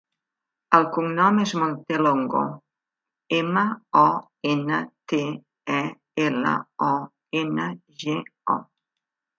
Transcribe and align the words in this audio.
El 0.77 0.85
cognom 0.93 1.35
és 1.43 1.53
Montelongo: 1.63 2.41
ema, 3.41 3.67
o, 4.07 4.09
ena, 4.55 4.81
te, 5.13 5.23
e, 5.83 5.85
ela, 6.27 6.59
o, 6.91 6.95
ena, 7.45 7.73
ge, 8.05 8.19
o. 8.59 8.61